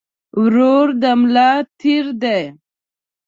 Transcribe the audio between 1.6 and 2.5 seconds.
تير دي